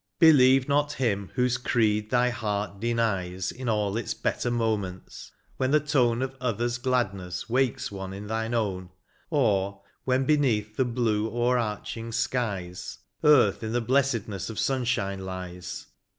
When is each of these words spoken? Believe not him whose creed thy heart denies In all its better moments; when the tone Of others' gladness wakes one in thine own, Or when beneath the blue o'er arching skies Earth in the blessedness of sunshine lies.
Believe 0.17 0.67
not 0.67 0.93
him 0.93 1.29
whose 1.35 1.59
creed 1.59 2.09
thy 2.09 2.31
heart 2.31 2.79
denies 2.79 3.51
In 3.51 3.69
all 3.69 3.97
its 3.97 4.15
better 4.15 4.49
moments; 4.49 5.31
when 5.57 5.69
the 5.69 5.79
tone 5.79 6.23
Of 6.23 6.35
others' 6.41 6.79
gladness 6.79 7.47
wakes 7.47 7.91
one 7.91 8.11
in 8.11 8.25
thine 8.25 8.55
own, 8.55 8.89
Or 9.29 9.83
when 10.03 10.25
beneath 10.25 10.75
the 10.75 10.85
blue 10.85 11.29
o'er 11.29 11.59
arching 11.59 12.11
skies 12.11 12.97
Earth 13.23 13.61
in 13.61 13.73
the 13.73 13.79
blessedness 13.81 14.49
of 14.49 14.57
sunshine 14.57 15.23
lies. 15.23 15.85